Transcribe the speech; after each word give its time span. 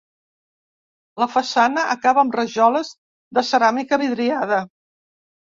La 1.23 1.27
façana 1.33 1.83
acaba 1.97 2.23
amb 2.23 2.39
rajoles 2.39 2.91
de 3.39 3.45
ceràmica 3.51 4.01
vidriada. 4.07 4.61